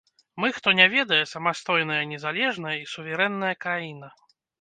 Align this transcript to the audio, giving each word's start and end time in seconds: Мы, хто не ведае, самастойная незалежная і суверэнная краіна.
Мы, 0.41 0.47
хто 0.57 0.69
не 0.77 0.85
ведае, 0.93 1.19
самастойная 1.33 1.99
незалежная 2.13 2.73
і 2.79 2.87
суверэнная 2.95 3.53
краіна. 3.67 4.09